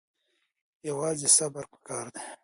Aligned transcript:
یوازې 0.89 1.27
صبر 1.37 1.63
پکار 1.71 2.05
دی. 2.13 2.23